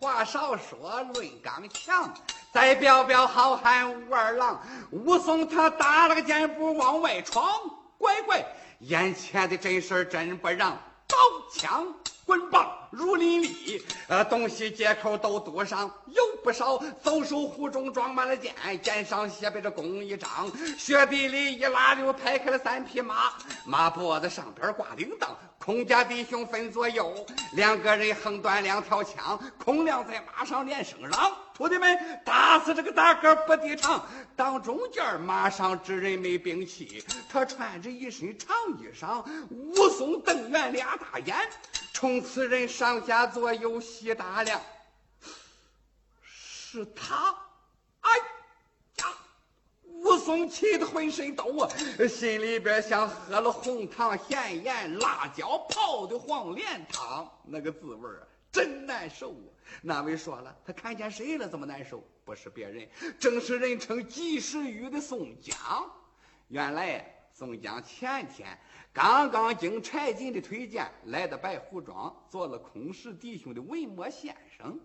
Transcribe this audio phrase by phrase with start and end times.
[0.00, 2.10] 话少说，论刚强，
[2.50, 4.58] 再彪彪好汉武二郎。
[4.90, 7.44] 武松他打了个箭步往外闯，
[7.98, 8.42] 乖乖，
[8.78, 10.70] 眼前的真事真不让，
[11.06, 11.16] 刀
[11.52, 11.86] 枪
[12.24, 23.34] 棍棒如林立，呃，东西街口都堵上，有不少走手壶中装满了剑，剑上写备着弓一张，雪地里一拉溜排开了三匹马，
[23.66, 25.28] 马脖子上边挂铃铛。
[25.70, 29.40] 孔家弟兄分左右，两个人横端两条枪。
[29.56, 39.24] 孔亮在马上连声嚷：“徒弟们，打死这个大个不抵偿！”当中间马上之人没兵器，他穿着一身长衣裳。
[39.48, 41.36] 武松瞪圆俩大眼，
[41.92, 44.60] 冲此人上下左右细打量，
[46.24, 47.32] 是他。
[50.30, 51.68] 松气得浑身抖啊，
[52.06, 59.50] 心里边像喝了红糖、咸盐、辣椒泡的黄连汤，那个滋味啊，真难受啊！
[59.82, 61.48] 那位说了，他看见谁了？
[61.48, 62.04] 这么难受？
[62.24, 62.88] 不是别人，
[63.18, 65.52] 正是人称及时雨的宋江。
[66.46, 68.56] 原来宋江前天
[68.92, 74.78] 刚刚经柴进的推荐，来到白虎庄，做了空氏弟兄的文墨先生。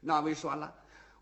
[0.00, 0.72] 那位说了，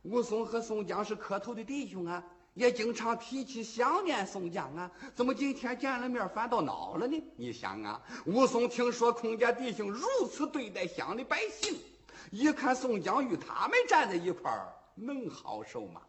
[0.03, 2.23] 武松和宋江是磕头的弟兄啊。
[2.55, 7.23] 也经常提起想念宋江啊，怎么今天见了面反倒恼了呢？
[7.37, 11.77] 你想啊，武松听说孔家弟兄如此对待乡里百姓，
[12.31, 16.01] 一看宋江与他们站在一块儿，能好受吗？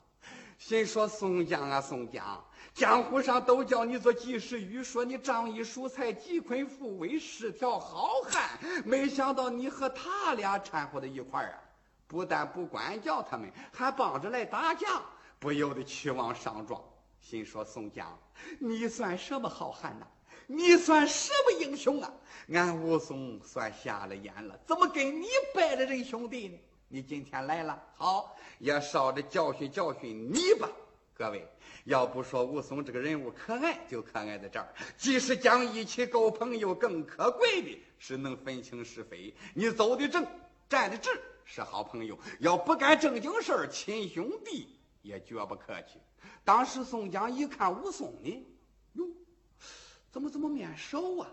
[0.60, 11.58] 心说宋江啊，宋江，江湖上都叫你做及时雨，说你仗义疏财、济困扶危、是条好汉，没想到你和他俩掺和在一块儿啊！
[12.08, 15.02] 不但不管教他们，还帮着来打架。
[15.46, 16.84] 不由得气往上撞，
[17.22, 18.18] 心说：“宋江，
[18.58, 20.08] 你算什么好汉呐？
[20.48, 22.12] 你算什么英雄啊？
[22.50, 26.58] 俺武松算瞎了眼了，怎么跟你拜了仁兄弟呢？
[26.88, 30.68] 你今天来了，好，也稍着教训教训你吧。
[31.14, 31.48] 各位，
[31.84, 34.68] 要不说武松这个人物可爱，就可爱在这儿。
[34.98, 39.32] 即使讲义气、够朋友，更可贵的是能分清是非。
[39.54, 40.26] 你走的正，
[40.68, 41.12] 站的直，
[41.44, 44.70] 是好朋友；要不干正经事儿，亲兄弟。”
[45.06, 46.02] 也绝不客气。
[46.44, 48.48] 当时宋江一看武松呢，
[48.94, 49.06] 哟，
[50.12, 51.30] 怎么这么面熟啊？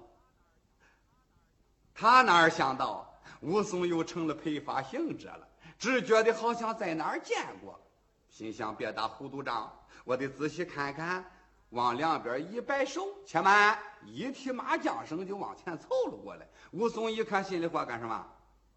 [1.95, 7.81] 他哪儿想到武松又成了陪发行者了，只觉得好像在哪儿见过。
[8.29, 9.73] 心想别打糊涂账，
[10.05, 11.25] 我得仔细看看。
[11.71, 16.47] 往两边一摆手，且慢，一提麻将声就往前凑了过来。
[16.73, 18.27] 武松一看，心里话干什么？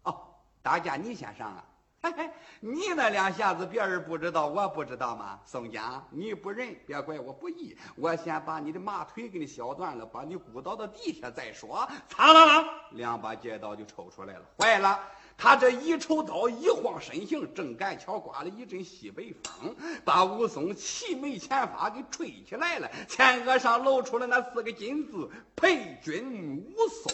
[0.04, 1.62] 哦，大家你先上啊。
[2.60, 5.40] 你那两下子别人不知道，我不知道吗？
[5.44, 7.76] 宋江，你不仁，别怪我不义。
[7.96, 11.88] 我先把你的马腿给你削断了，把你鼓捣到地下再说。
[12.08, 14.42] 苍啷啷，两把尖刀就抽出来了。
[14.58, 14.98] 坏了，
[15.36, 19.74] 他这一抽刀一晃身形，正赶巧刮了一阵西北风，
[20.04, 22.90] 把武松齐眉前发给吹起来了。
[23.08, 27.12] 前额上露出了那四个金字：陪君武松。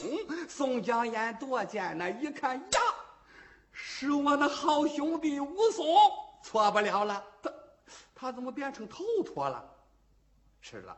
[0.48, 2.80] 宋江眼多尖，那一看呀。
[3.72, 5.84] 是我那好兄弟武松，
[6.42, 7.24] 错不了了。
[7.42, 7.52] 他
[8.14, 9.68] 他怎么变成头陀了？
[10.60, 10.96] 是了，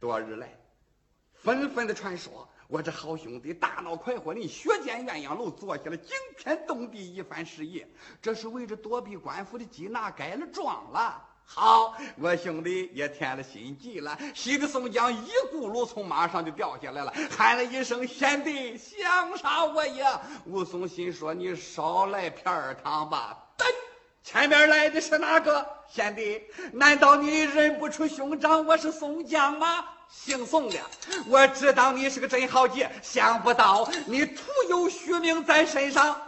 [0.00, 0.52] 多日来
[1.32, 7.88] 纷纷的传说，我这好兄弟大闹快活林，血溅鸳鸯楼，做下了惊天动地一番事业。
[8.20, 11.24] 这是为着躲避官府的缉拿，改了装了。
[11.48, 14.18] 好，我兄弟也添了心计了。
[14.34, 20.04] 喜得宋江一咕噜从马上就掉下来了，喊了一声：“贤弟，想杀我也！”
[20.44, 23.64] 武松心说：“你少来片儿汤吧。”噔，
[24.22, 25.66] 前面来的是哪个？
[25.88, 26.42] 贤弟，
[26.72, 29.84] 难道你认不出兄长我是宋江吗？
[30.10, 30.78] 姓宋的，
[31.28, 36.20] 我知道你是个真豪杰，想不到你徒有虚名在身上。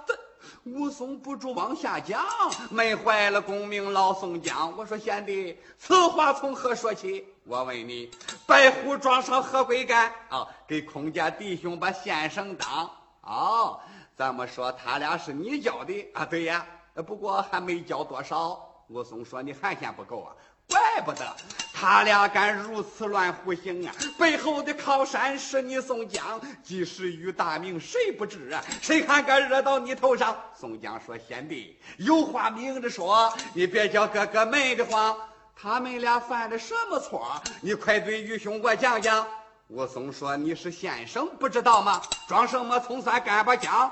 [0.74, 2.24] 武松不住往下降，
[2.70, 4.76] 闷坏了功名老宋江。
[4.76, 7.24] 我说贤弟，此话从何说起？
[7.44, 8.10] 我问你，
[8.46, 10.12] 白虎庄上何贵干？
[10.28, 12.90] 啊，给孔家弟兄把先生当。
[13.22, 13.80] 哦，
[14.16, 16.24] 咱们说他俩是你教的啊？
[16.24, 16.66] 对呀，
[17.06, 18.64] 不过还没教多少。
[18.88, 20.32] 武松说你还嫌不够啊？
[20.68, 21.36] 怪不得
[21.72, 23.94] 他俩敢如此乱胡行啊！
[24.18, 28.62] 背后的靠山是你宋江，即使与大名谁不知啊？
[28.82, 30.36] 谁还敢惹到你头上？
[30.58, 35.16] 宋江说：“贤弟，有话明着说，你别叫哥哥闷得慌。
[35.54, 37.40] 他们俩犯的什么错？
[37.60, 39.24] 你快对愚兄我讲讲。”
[39.68, 42.02] 武松说：“你是先生，不知道吗？
[42.26, 43.90] 装什么葱蒜干巴姜？”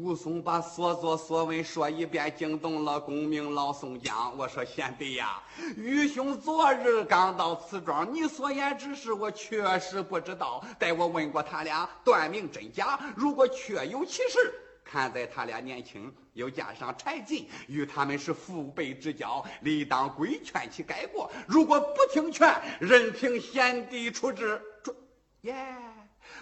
[0.00, 4.34] 武松把所作所为说一遍，惊动了功名老宋江。
[4.38, 5.42] 我说贤弟呀，
[5.76, 10.64] 愚兄昨日刚到此庄，你所言之事我确实不知道。
[10.78, 12.98] 待我问过他俩，断明真假。
[13.14, 21.30] 如果确有其事，看在他俩年轻，又加上柴进，与他们是父辈之交，理当规劝其改过。
[21.46, 22.50] 如果不听劝，
[22.80, 24.58] 任凭贤弟处置。
[25.42, 25.54] 耶！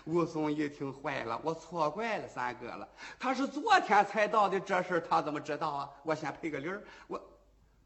[0.05, 2.88] 武松一听坏了，我错怪了三哥了。
[3.19, 5.91] 他是昨天才到的，这事他怎么知道啊？
[6.02, 6.82] 我先赔个礼儿。
[7.06, 7.20] 我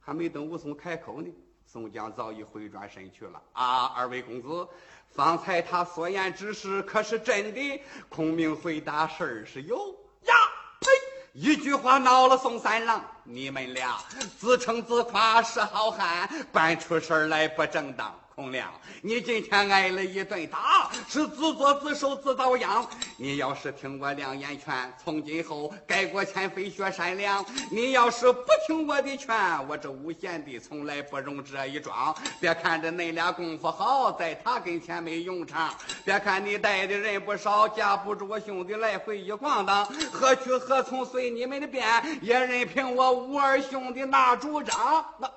[0.00, 1.28] 还没等武松开口呢，
[1.66, 3.42] 宋江早已回转身去了。
[3.52, 4.68] 啊，二位公子，
[5.10, 7.82] 方才他所言之事可是真的？
[8.08, 9.76] 孔明回答：事儿是有
[10.22, 10.34] 呀。
[10.80, 10.88] 呸！
[11.32, 13.98] 一句话恼了宋三郎，你们俩
[14.38, 18.14] 自称自夸是好汉，办出事来不正当。
[18.34, 18.68] 孔亮，
[19.00, 22.84] 你今天挨了一顿打，是自作自受自遭殃。
[23.16, 27.44] 你要是听我两言劝，从今后改过迁非学善良。
[27.70, 29.36] 你要是不听我的劝，
[29.68, 32.12] 我这无贤弟从来不容这一桩。
[32.40, 35.72] 别看着恁俩功夫好，在他跟前没用场。
[36.04, 41.86] 别看你带的人不少，架不住我兄弟来回一咣当，何去何从随你们的便，
[42.20, 45.06] 也任凭我五二兄弟拿主张。
[45.20, 45.30] 那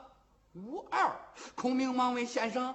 [0.56, 1.16] 五二，
[1.54, 2.74] 孔明忙问先生。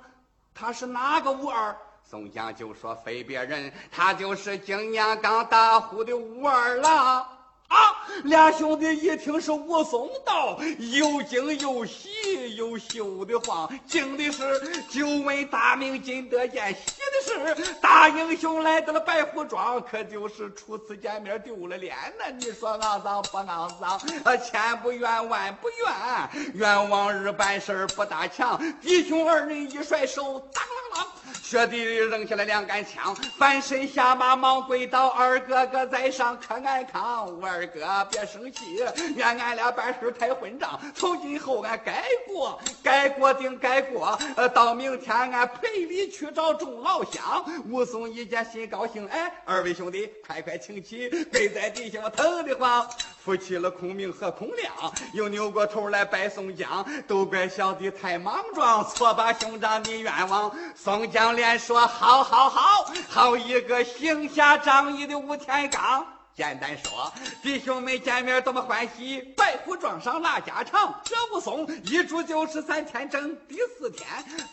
[0.55, 1.77] 他是哪个武二？
[2.05, 7.27] 宋江就说：“非别人，他就是今年刚打虎的武二郎。”
[7.73, 7.97] 啊！
[8.25, 13.69] 俩兄弟一听是武松到，又惊又喜又羞的慌。
[13.87, 22.31] 惊的是久闻大名今得见，喜的是大英雄来到了白虎庄，可就是初次见面丢了脸呢。
[22.39, 23.99] 你说肮脏不肮脏？
[24.25, 28.61] 啊，千不怨万不怨，冤枉日办事不大强。
[28.83, 31.07] 弟兄二人一甩手，当啷啷。
[31.53, 35.09] 雪地里扔下了两杆枪，翻身下马忙跪倒。
[35.09, 38.77] 二哥哥在上可安康，我二哥别生气，
[39.15, 40.81] 怨俺俩办事太混账。
[40.95, 44.19] 从今后俺改过，改过定改过。
[44.35, 47.45] 呃，到明天俺赔礼去找众老乡。
[47.69, 52.89] 武松一见心高兴，哎，二位兄弟快快请起，跪在地下疼得慌。
[53.25, 54.73] 扶起了孔明和孔亮，
[55.13, 56.85] 又扭过头来拜宋江。
[57.07, 60.51] 都怪小弟太莽撞，错把兄长的冤枉。
[60.75, 66.05] 宋江连说：好好好，好一个行侠仗义的武天罡。
[66.35, 67.13] 简单说，
[67.43, 69.21] 弟兄们见面多么欢喜！
[69.37, 73.37] 白虎庄上拉家常，这武松一住就是三天整。
[73.47, 74.07] 第四天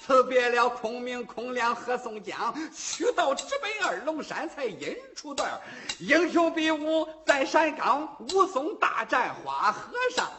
[0.06, 5.50] 辞别了孔明、孔亮和宋江，去到直奔二龙山才引出段
[6.00, 10.30] 英雄比武在山岗，武松大战花和尚。